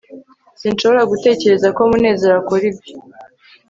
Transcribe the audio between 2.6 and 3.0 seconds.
ibyo